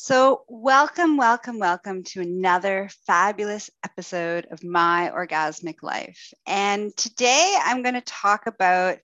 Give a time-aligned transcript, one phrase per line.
[0.00, 6.32] So, welcome, welcome, welcome to another fabulous episode of My Orgasmic Life.
[6.46, 8.98] And today I'm going to talk about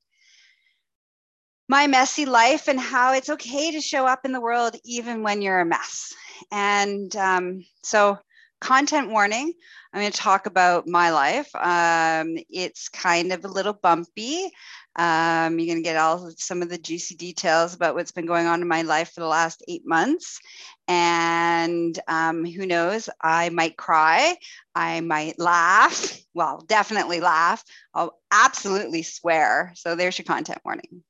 [1.68, 5.42] my messy life and how it's okay to show up in the world even when
[5.42, 6.14] you're a mess.
[6.52, 8.20] And um, so,
[8.60, 9.52] content warning
[9.92, 11.52] I'm going to talk about my life.
[11.56, 14.48] Um, it's kind of a little bumpy.
[14.96, 18.46] Um, you're going to get all some of the juicy details about what's been going
[18.46, 20.40] on in my life for the last eight months.
[20.86, 24.36] And um, who knows, I might cry,
[24.74, 26.18] I might laugh.
[26.34, 27.64] Well, definitely laugh.
[27.94, 29.72] I'll absolutely swear.
[29.76, 31.02] So there's your content warning.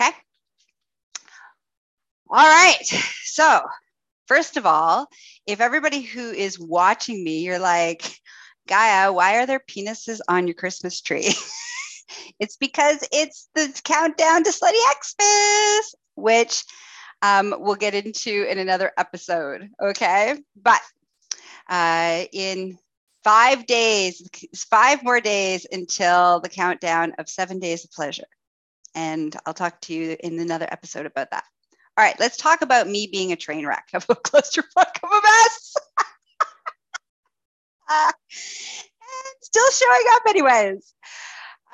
[0.00, 0.10] Okay.
[2.28, 2.84] All right.
[3.24, 3.62] So,
[4.26, 5.06] first of all,
[5.46, 8.14] if everybody who is watching me, you're like,
[8.68, 11.34] Gaia, why are there penises on your Christmas tree?
[12.38, 16.64] it's because it's the countdown to Slutty Xmas, which
[17.22, 19.68] um, we'll get into in another episode.
[19.80, 20.36] Okay.
[20.56, 20.80] But
[21.68, 22.78] uh, in
[23.24, 24.28] five days,
[24.70, 28.26] five more days until the countdown of seven days of pleasure.
[28.94, 31.44] And I'll talk to you in another episode about that.
[31.96, 35.20] All right, let's talk about me being a train wreck of a clusterfuck of a
[35.22, 35.74] mess.
[37.90, 38.12] uh,
[39.42, 40.94] still showing up, anyways.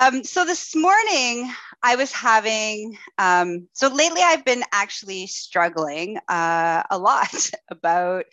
[0.01, 6.85] Um, so this morning I was having, um, so lately I've been actually struggling uh,
[6.89, 8.27] a lot about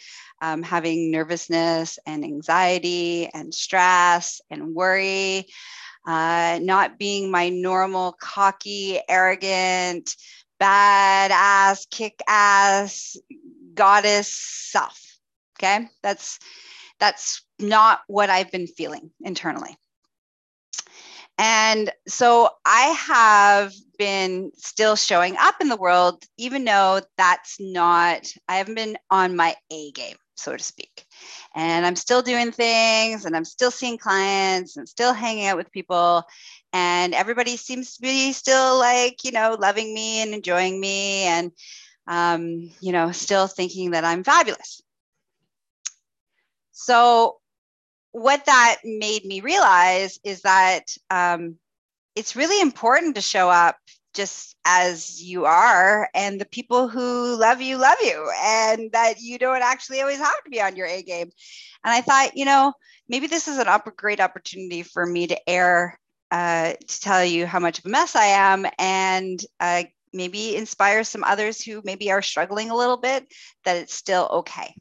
[0.43, 5.47] um, having nervousness and anxiety and stress and worry,
[6.05, 10.15] uh, not being my normal cocky, arrogant,
[10.61, 13.17] badass, kick ass
[13.73, 15.01] goddess self.
[15.57, 15.87] Okay.
[16.03, 16.37] That's,
[16.99, 19.75] that's not what I've been feeling internally.
[21.37, 28.31] And so I have been still showing up in the world, even though that's not,
[28.47, 31.05] I haven't been on my A game, so to speak.
[31.53, 35.71] And I'm still doing things and I'm still seeing clients and still hanging out with
[35.71, 36.23] people.
[36.71, 41.51] And everybody seems to be still like, you know, loving me and enjoying me and,
[42.07, 44.81] um, you know, still thinking that I'm fabulous.
[46.71, 47.37] So
[48.15, 51.57] what that made me realize is that um,
[52.15, 53.75] it's really important to show up
[54.13, 59.37] just as you are and the people who love you love you and that you
[59.37, 61.29] don't actually always have to be on your a game.
[61.83, 62.71] And i thought you know
[63.09, 65.99] maybe this is an up- great opportunity for me to air
[66.31, 69.83] uh, to tell you how much of a mess i am and uh,
[70.13, 73.27] maybe inspire some others who maybe are struggling a little bit
[73.65, 74.73] that it's still okay.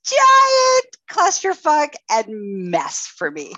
[0.06, 2.26] giant clusterfuck and
[2.72, 3.54] mess for me.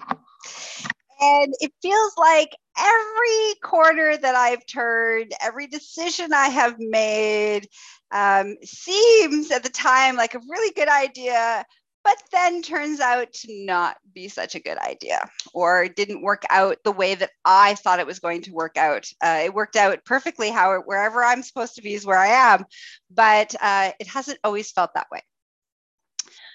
[1.22, 7.70] And it feels like every corner that I've turned, every decision I have made
[8.12, 11.66] um, seems at the time like a really good idea,
[12.06, 16.78] but then turns out to not be such a good idea or didn't work out
[16.84, 19.08] the way that I thought it was going to work out.
[19.22, 22.66] Uh, it worked out perfectly how wherever I'm supposed to be is where I am,
[23.10, 25.24] but uh, it hasn't always felt that way.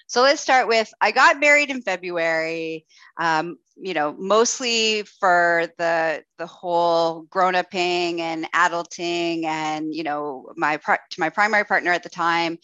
[0.07, 2.85] So let's start with I got married in February,
[3.17, 10.51] um, you know, mostly for the the whole grown uping and adulting and you know
[10.55, 12.57] my to my primary partner at the time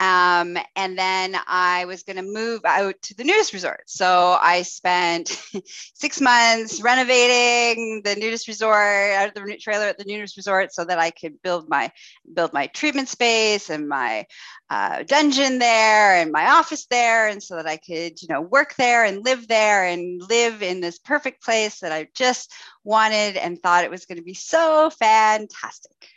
[0.00, 3.82] um, and then I was going to move out to the nudist resort.
[3.86, 5.28] So I spent
[5.94, 10.86] six months renovating the nudist resort out of the trailer at the nudist resort so
[10.86, 11.92] that I could build my
[12.32, 14.24] build my treatment space and my
[14.70, 18.76] uh, dungeon there and my office there, and so that I could you know work
[18.76, 22.50] there and live there and live in this perfect place that I just
[22.84, 26.08] wanted and thought it was going to be so fantastic.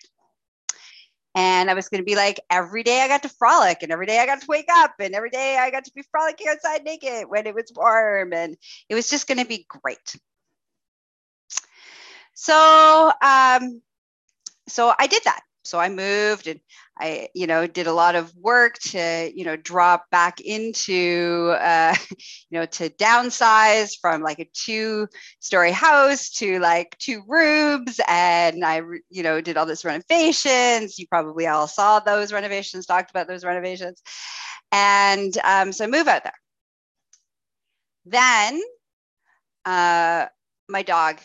[1.35, 4.05] And I was going to be like, every day I got to frolic, and every
[4.05, 6.83] day I got to wake up, and every day I got to be frolicking outside
[6.83, 8.33] naked when it was warm.
[8.33, 8.55] And
[8.89, 10.15] it was just going to be great.
[12.35, 13.81] So, um,
[14.67, 15.41] so I did that.
[15.63, 16.59] So I moved and
[16.99, 21.95] I, you know, did a lot of work to, you know, drop back into, uh,
[22.49, 25.07] you know, to downsize from like a two
[25.39, 27.99] story house to like two rooms.
[28.07, 30.99] And I, you know, did all this renovations.
[30.99, 34.01] You probably all saw those renovations, talked about those renovations.
[34.71, 36.33] And um, so I move out there.
[38.05, 38.61] Then
[39.65, 40.25] uh,
[40.67, 41.19] my dog,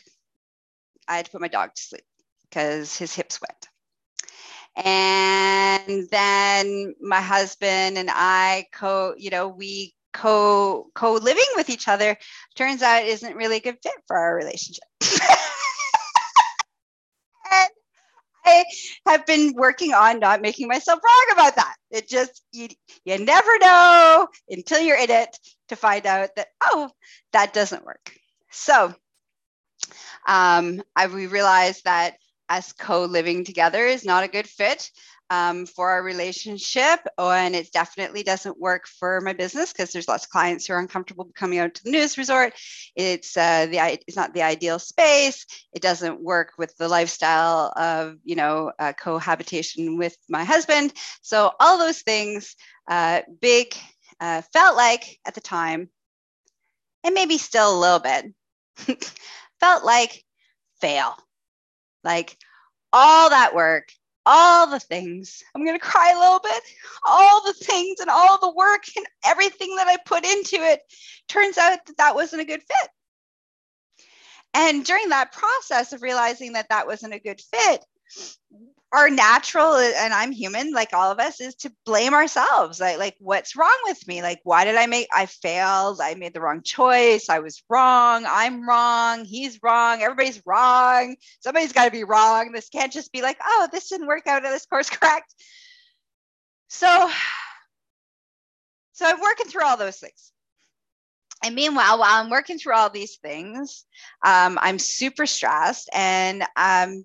[1.09, 2.05] I had to put my dog to sleep
[2.43, 3.68] because his hips went.
[4.85, 11.89] And then my husband and I co, you know, we co co living with each
[11.89, 12.17] other
[12.57, 14.85] turns out isn't really a good fit for our relationship.
[17.53, 17.69] and
[18.47, 18.65] I
[19.07, 21.77] have been working on not making myself wrong about that.
[21.91, 22.69] It just you
[23.05, 25.39] you never know until you're in it
[25.69, 26.91] to find out that oh
[27.33, 28.13] that doesn't work.
[28.51, 28.95] So
[30.27, 32.15] um, I we realized that
[32.49, 34.91] us co-living together is not a good fit
[35.31, 40.25] um, for our relationship and it definitely doesn't work for my business because there's lots
[40.25, 42.55] of clients who are uncomfortable coming out to the news resort.
[42.97, 45.45] It's uh, the it's not the ideal space.
[45.73, 50.93] It doesn't work with the lifestyle of you know uh, cohabitation with my husband.
[51.23, 52.57] So all those things
[52.89, 53.75] uh, big
[54.21, 55.91] uh, felt like at the time
[57.05, 58.33] and maybe still a little bit
[59.61, 60.25] felt like
[60.81, 61.17] fail
[62.09, 62.39] like
[62.91, 63.93] all that work,
[64.25, 65.43] all the things.
[65.55, 66.63] I'm going to cry a little bit.
[67.07, 70.81] All the things and all the work and everything that I put into it
[71.29, 72.91] turns out that that wasn't a good fit.
[74.55, 77.85] And during that process of realizing that that wasn't a good fit,
[78.91, 82.81] our natural and i'm human like all of us is to blame ourselves.
[82.81, 84.23] Like like what's wrong with me?
[84.23, 86.01] Like why did i make i failed?
[86.03, 87.29] I made the wrong choice.
[87.29, 88.25] I was wrong.
[88.27, 89.27] I'm wrong.
[89.27, 90.01] He's wrong.
[90.01, 91.17] Everybody's wrong.
[91.41, 92.53] Somebody's got to be wrong.
[92.53, 95.35] This can't just be like oh this didn't work out this course correct
[96.69, 97.11] so
[98.93, 100.33] so i'm working through all those things
[101.45, 103.85] and meanwhile, while I'm working through all these things,
[104.25, 106.45] um, I'm super stressed and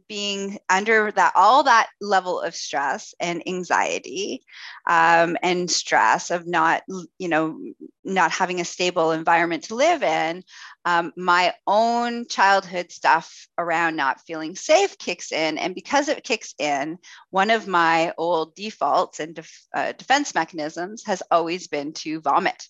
[0.07, 4.43] being under that all that level of stress and anxiety
[4.89, 6.81] um, and stress of not,
[7.19, 7.59] you know,
[8.03, 10.43] not having a stable environment to live in.
[10.85, 15.57] Um, my own childhood stuff around not feeling safe kicks in.
[15.57, 16.97] And because it kicks in,
[17.29, 22.67] one of my old defaults and def- uh, defense mechanisms has always been to vomit.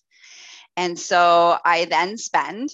[0.76, 2.70] And so I then spend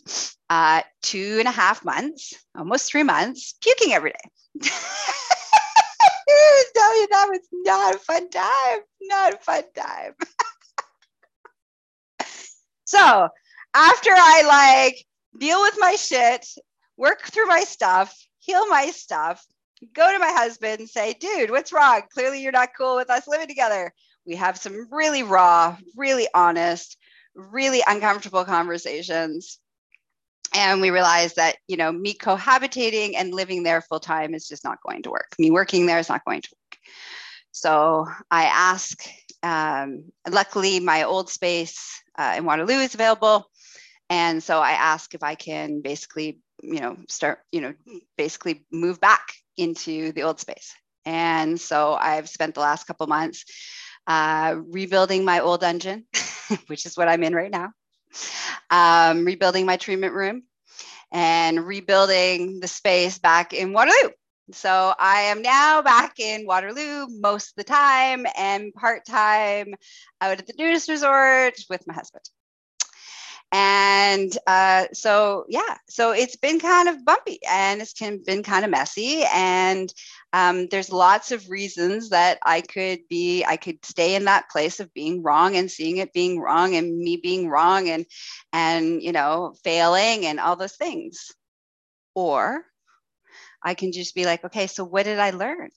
[0.48, 4.68] uh, two and a half months, almost three months, puking every day.
[6.90, 8.80] tell you that was not a fun time.
[9.02, 10.14] Not a fun time.
[12.84, 13.28] so
[13.74, 15.04] after I like
[15.38, 16.46] deal with my shit,
[16.96, 19.44] work through my stuff, heal my stuff,
[19.94, 22.02] go to my husband, and say, dude, what's wrong?
[22.12, 23.92] Clearly you're not cool with us living together.
[24.26, 26.96] We have some really raw, really honest,
[27.34, 29.58] really uncomfortable conversations.
[30.54, 34.64] And we realized that you know me cohabitating and living there full time is just
[34.64, 35.28] not going to work.
[35.38, 36.80] Me working there is not going to work.
[37.52, 39.02] So i ask
[39.42, 43.48] um, luckily my old space uh, in waterloo is available.
[44.08, 47.74] And so i ask if i can basically you know start you know
[48.18, 50.74] basically move back into the old space.
[51.04, 53.44] And so i've spent the last couple months
[54.06, 56.06] uh, rebuilding my old dungeon
[56.66, 57.72] which is what I'm in right now,
[58.70, 60.42] um, rebuilding my treatment room
[61.12, 64.10] and rebuilding the space back in Waterloo.
[64.52, 69.74] So I am now back in Waterloo most of the time and part time
[70.20, 72.24] out at the nudist resort with my husband.
[73.52, 78.70] And uh, so, yeah, so it's been kind of bumpy and it's been kind of
[78.70, 79.24] messy.
[79.34, 79.92] And
[80.32, 84.78] um, there's lots of reasons that I could be, I could stay in that place
[84.78, 88.06] of being wrong and seeing it being wrong and me being wrong and,
[88.52, 91.32] and, you know, failing and all those things.
[92.14, 92.64] Or
[93.62, 95.70] I can just be like, okay, so what did I learn?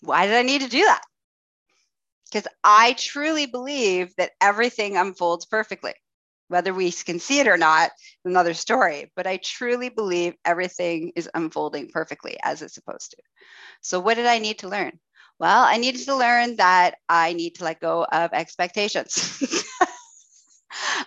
[0.00, 1.02] Why did I need to do that?
[2.30, 5.94] Because I truly believe that everything unfolds perfectly.
[6.48, 7.92] Whether we can see it or not,
[8.24, 9.12] another story.
[9.14, 13.16] But I truly believe everything is unfolding perfectly as it's supposed to.
[13.82, 14.98] So, what did I need to learn?
[15.38, 19.42] Well, I needed to learn that I need to let go of expectations.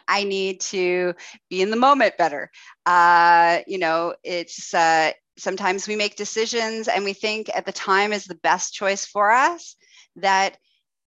[0.07, 1.13] I need to
[1.49, 2.49] be in the moment better.
[2.85, 8.13] Uh, you know, it's uh, sometimes we make decisions and we think at the time
[8.13, 9.75] is the best choice for us.
[10.17, 10.57] That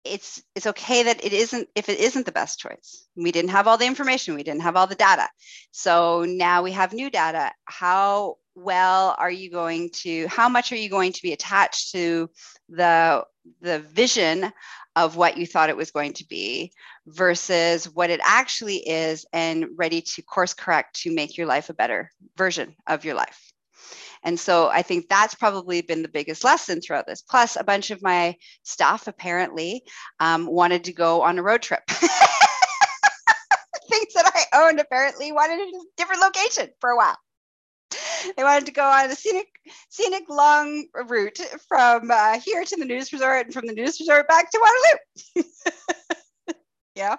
[0.05, 3.07] it's it's okay that it isn't if it isn't the best choice.
[3.15, 5.27] We didn't have all the information we didn't have all the data.
[5.71, 7.51] So now we have new data.
[7.65, 12.29] How well are you going to how much are you going to be attached to
[12.69, 13.23] the
[13.61, 14.51] the vision
[14.95, 16.71] of what you thought it was going to be
[17.07, 21.73] versus what it actually is and ready to course correct to make your life a
[21.73, 23.51] better version of your life
[24.25, 27.21] and so I think that's probably been the biggest lesson throughout this.
[27.21, 29.83] Plus, a bunch of my staff apparently
[30.19, 31.83] um, wanted to go on a road trip.
[31.89, 32.09] Things
[34.15, 37.17] that I owned apparently wanted a different location for a while.
[38.35, 39.47] they wanted to go on a scenic,
[39.89, 44.27] scenic long route from uh, here to the news resort and from the news resort
[44.27, 45.43] back to Waterloo.
[46.95, 47.17] you know,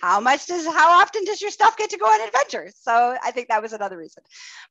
[0.00, 2.74] how much does, how often does your stuff get to go on adventures?
[2.80, 4.22] So I think that was another reason.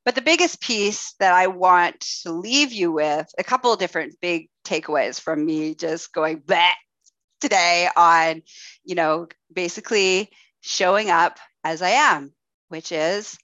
[0.04, 4.16] But the biggest piece that I want to leave you with, a couple of different
[4.20, 6.76] big takeaways from me just going back
[7.40, 8.42] today on,
[8.84, 12.32] you know, basically showing up as I am,
[12.68, 13.38] which is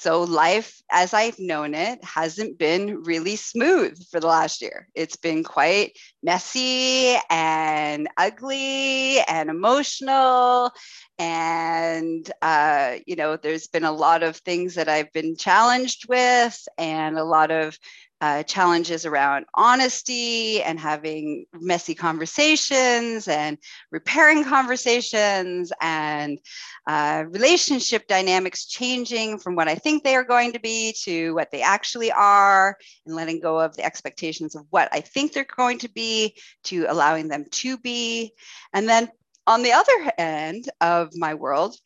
[0.00, 4.88] so life as I've known it hasn't been really smooth for the last year.
[4.94, 5.92] It's been quite
[6.22, 10.72] messy and ugly and emotional.
[11.18, 16.58] And, uh, you know, there's been a lot of things that I've been challenged with
[16.78, 17.78] and a lot of
[18.20, 23.56] uh, challenges around honesty and having messy conversations and
[23.90, 26.38] repairing conversations and
[26.86, 31.50] uh, relationship dynamics changing from what I think they are going to be to what
[31.50, 35.78] they actually are, and letting go of the expectations of what I think they're going
[35.78, 38.32] to be to allowing them to be.
[38.72, 39.10] And then
[39.46, 41.76] on the other end of my world,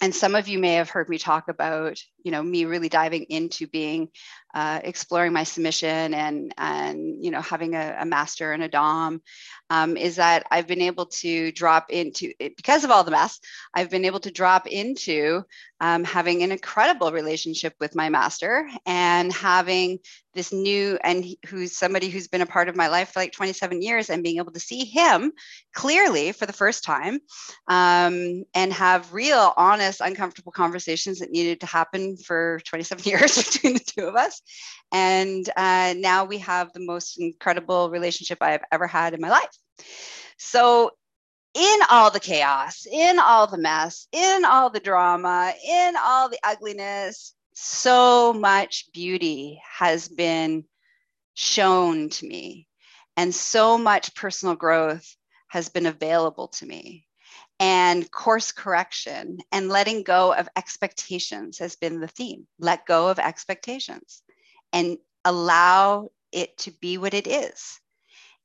[0.00, 3.24] and some of you may have heard me talk about you know me really diving
[3.24, 4.08] into being
[4.54, 9.22] uh, exploring my submission and and you know having a, a master and a dom
[9.70, 13.38] um, is that i've been able to drop into because of all the mess
[13.74, 15.42] i've been able to drop into
[15.80, 19.98] um, having an incredible relationship with my master and having
[20.34, 23.82] this new and who's somebody who's been a part of my life for like 27
[23.82, 25.32] years and being able to see him
[25.74, 27.20] clearly for the first time
[27.68, 33.74] um, and have real honest uncomfortable conversations that needed to happen for 27 years between
[33.74, 34.42] the two of us.
[34.92, 39.56] And uh, now we have the most incredible relationship I've ever had in my life.
[40.38, 40.90] So,
[41.54, 46.38] in all the chaos, in all the mess, in all the drama, in all the
[46.42, 50.64] ugliness, so much beauty has been
[51.34, 52.66] shown to me,
[53.16, 55.14] and so much personal growth
[55.48, 57.06] has been available to me
[57.64, 62.46] and course correction and letting go of expectations has been the theme.
[62.58, 64.20] Let go of expectations
[64.74, 67.80] and allow it to be what it is.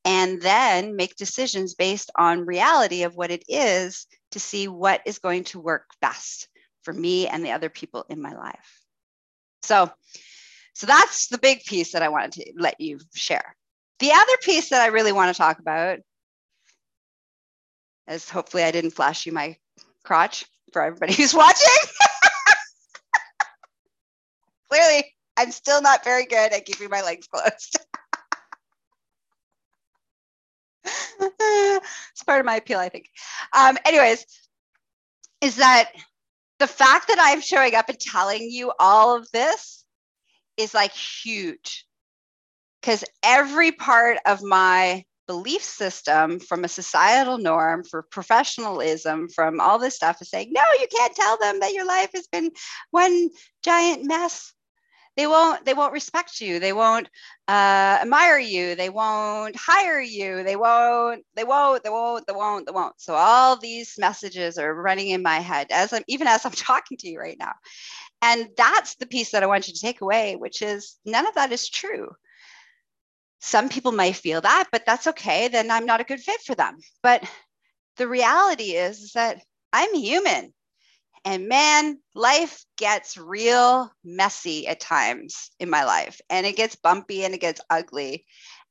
[0.06, 5.20] And then make decisions based on reality of what it is to see what is
[5.20, 6.48] going to work best
[6.84, 8.86] for me and the other people in my life.
[9.64, 9.92] So,
[10.74, 13.58] so that's the big piece that I wanted to let you share.
[14.00, 16.00] The other piece that I really want to talk about
[18.10, 19.56] as hopefully I didn't flash you my
[20.04, 21.70] crotch for everybody who's watching.
[24.70, 25.06] Clearly,
[25.38, 27.80] I'm still not very good at keeping my legs closed.
[30.84, 33.10] it's part of my appeal, I think.
[33.54, 34.26] Um, anyways,
[35.42, 35.92] is that
[36.60, 39.86] the fact that I'm showing up and telling you all of this
[40.58, 41.86] is like huge
[42.82, 49.78] because every part of my belief system from a societal norm for professionalism from all
[49.78, 52.50] this stuff is saying no you can't tell them that your life has been
[52.90, 53.30] one
[53.64, 54.54] giant mess.
[55.18, 56.60] They won't they won't respect you.
[56.60, 57.08] They won't
[57.48, 58.76] uh, admire you.
[58.76, 60.44] They won't hire you.
[60.44, 63.00] They won't they won't they won't they won't they won't.
[63.02, 66.98] So all these messages are running in my head as i'm even as i'm talking
[66.98, 67.54] to you right now.
[68.22, 71.36] And that's the piece that i want you to take away which is none of
[71.36, 72.10] that is true
[73.40, 75.48] some people might feel that, but that's okay.
[75.48, 76.78] Then I'm not a good fit for them.
[77.02, 77.24] But
[77.98, 79.42] the reality is, is that
[79.72, 80.54] I'm human.
[81.26, 87.26] And man, life gets real messy at times in my life, and it gets bumpy
[87.26, 88.26] and it gets ugly.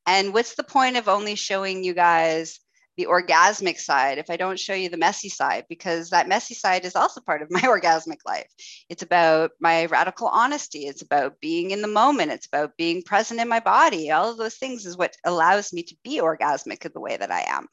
[0.07, 2.59] And what's the point of only showing you guys
[2.99, 6.85] the orgasmic side if I don't show you the messy side, because that messy side
[6.85, 8.49] is also part of my orgasmic life.
[8.91, 10.81] It's about my radical honesty.
[10.81, 12.33] It's about being in the moment.
[12.33, 14.11] It's about being present in my body.
[14.11, 17.31] All of those things is what allows me to be orgasmic in the way that
[17.31, 17.69] I am.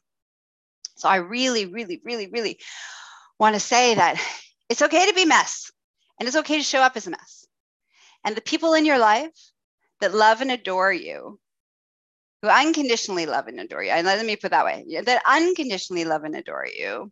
[0.96, 2.60] So I really, really, really, really
[3.38, 4.22] want to say that
[4.68, 5.70] it's okay to be mess
[6.18, 7.46] and it's okay to show up as a mess.
[8.24, 9.36] And the people in your life
[10.00, 11.40] that love and adore you
[12.42, 13.90] who unconditionally love and adore you.
[13.90, 17.10] And let me put that way that unconditionally love and adore you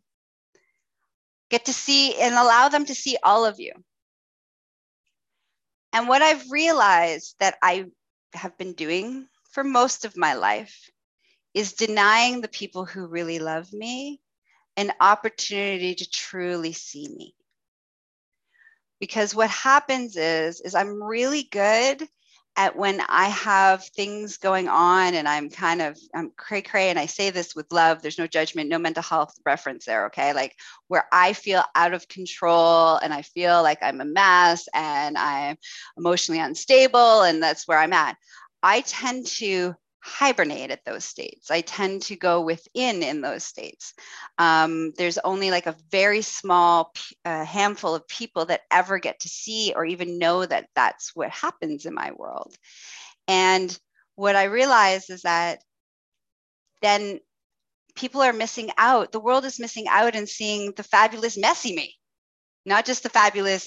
[1.50, 3.72] get to see and allow them to see all of you.
[5.92, 7.86] And what I've realized that I
[8.32, 10.90] have been doing for most of my life
[11.54, 14.20] is denying the people who really love me
[14.76, 17.34] an opportunity to truly see me.
[18.98, 22.02] Because what happens is, is I'm really good
[22.56, 26.98] at when I have things going on and I'm kind of I'm cray cray and
[26.98, 28.00] I say this with love.
[28.00, 30.06] There's no judgment, no mental health reference there.
[30.06, 30.54] Okay, like
[30.88, 35.56] where I feel out of control and I feel like I'm a mess and I'm
[35.96, 38.16] emotionally unstable and that's where I'm at.
[38.62, 41.50] I tend to hibernate at those states.
[41.50, 43.94] I tend to go within in those states.
[44.38, 46.92] Um, there's only like a very small
[47.24, 51.30] uh, handful of people that ever get to see or even know that that's what
[51.30, 52.54] happens in my world.
[53.26, 53.76] And
[54.14, 55.60] what I realize is that
[56.82, 57.18] then
[57.94, 59.10] people are missing out.
[59.10, 61.94] The world is missing out and seeing the fabulous, messy me,
[62.66, 63.66] not just the fabulous,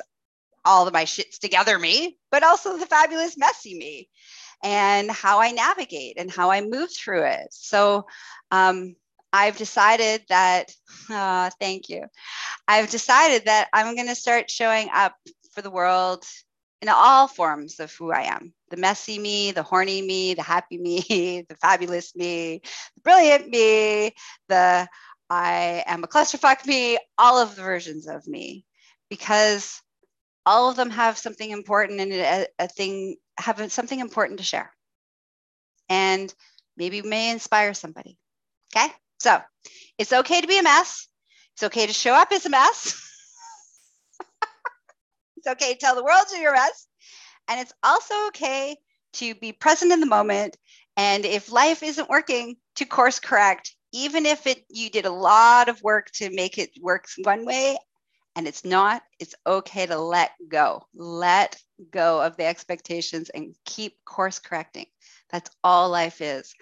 [0.63, 4.09] all of my shits together me, but also the fabulous, messy me
[4.63, 7.47] and how I navigate and how I move through it.
[7.51, 8.05] So
[8.51, 8.95] um,
[9.31, 10.71] I've decided that,
[11.11, 12.05] uh, thank you.
[12.67, 15.15] I've decided that I'm going to start showing up
[15.53, 16.23] for the world
[16.81, 20.77] in all forms of who I am the messy me, the horny me, the happy
[20.77, 22.61] me, the fabulous me,
[22.95, 24.13] the brilliant me,
[24.49, 24.87] the
[25.29, 28.65] I am a clusterfuck me, all of the versions of me,
[29.09, 29.81] because
[30.47, 34.71] all of them have something important and a, a thing have something important to share
[35.89, 36.33] and
[36.77, 38.17] maybe may inspire somebody.
[38.73, 38.87] Okay.
[39.19, 39.41] So
[39.97, 41.09] it's okay to be a mess.
[41.53, 43.03] It's okay to show up as a mess.
[45.35, 46.87] it's okay to tell the world you're a mess.
[47.49, 48.77] And it's also okay
[49.15, 50.55] to be present in the moment.
[50.95, 55.67] And if life isn't working, to course correct, even if it you did a lot
[55.67, 57.77] of work to make it work one way
[58.37, 60.83] and it's not, it's okay to let go.
[60.93, 64.85] Let go of the expectations and keep course correcting.
[65.31, 66.53] That's all life is.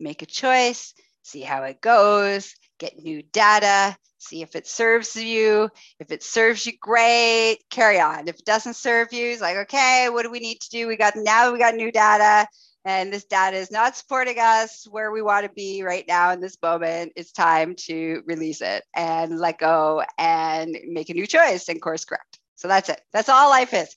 [0.00, 5.70] Make a choice, see how it goes, get new data, see if it serves you.
[6.00, 8.26] If it serves you, great, carry on.
[8.26, 10.88] If it doesn't serve you, it's like, okay, what do we need to do?
[10.88, 12.48] We got now we got new data
[12.84, 16.40] and this data is not supporting us where we want to be right now in
[16.40, 17.12] this moment.
[17.14, 22.04] It's time to release it and let go and make a new choice and course
[22.04, 22.40] correct.
[22.56, 23.00] So that's it.
[23.12, 23.94] That's all life is.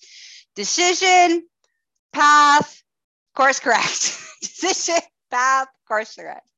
[0.56, 1.44] Decision,
[2.14, 2.84] path,
[3.36, 4.20] course correct.
[4.42, 5.02] Decision,
[5.32, 6.50] path, course correct.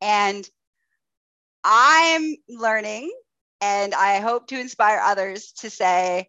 [0.00, 0.48] And
[1.64, 3.12] I'm learning,
[3.60, 6.28] and I hope to inspire others to say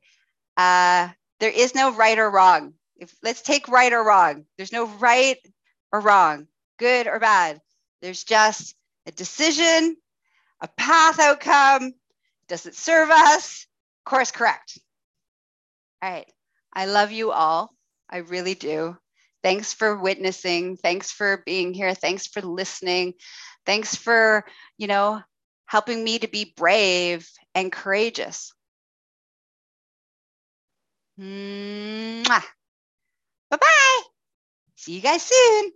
[0.57, 1.09] uh,
[1.39, 4.45] there is no right or wrong if let's take right or wrong.
[4.57, 5.37] There's no right
[5.91, 7.59] or wrong good or bad.
[8.01, 9.97] There's just a decision
[10.61, 11.93] a path outcome.
[12.47, 13.67] Does it serve us?
[14.05, 14.79] Course correct.
[16.01, 16.31] All right.
[16.73, 17.71] I love you all.
[18.09, 18.97] I really do.
[19.43, 20.77] Thanks for witnessing.
[20.77, 21.93] Thanks for being here.
[21.93, 23.13] Thanks for listening.
[23.65, 24.45] Thanks for
[24.77, 25.21] you know
[25.65, 28.53] helping me to be brave and courageous.
[31.19, 32.43] Mwah.
[33.51, 34.01] Bye bye.
[34.75, 35.71] See you guys soon.